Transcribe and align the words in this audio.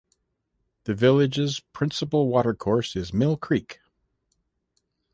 The 0.85 0.95
village's 0.95 1.59
principal 1.59 2.27
watercourse 2.27 2.95
is 2.95 3.13
Mill 3.13 3.37
Creek. 3.37 3.81